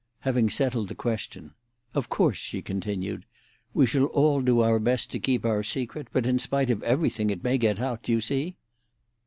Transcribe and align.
Having 0.21 0.49
settled 0.49 0.87
the 0.87 0.95
question, 0.95 1.53
"Of 1.93 2.09
course," 2.09 2.35
she 2.39 2.63
continued, 2.63 3.23
"we 3.71 3.85
shall 3.85 4.05
all 4.07 4.41
do 4.41 4.61
our 4.61 4.79
best 4.79 5.11
to 5.11 5.19
keep 5.19 5.45
our 5.45 5.61
secret; 5.61 6.07
but 6.11 6.25
in 6.25 6.39
spite 6.39 6.71
of 6.71 6.81
everything 6.81 7.29
it 7.29 7.43
may 7.43 7.59
get 7.59 7.79
out. 7.79 8.01
Do 8.01 8.11
you 8.13 8.19
see?" 8.19 8.55